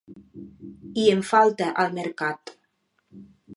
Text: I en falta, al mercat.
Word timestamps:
I 1.01 1.03
en 1.11 1.21
falta, 1.33 1.69
al 1.83 1.93
mercat. 1.99 2.57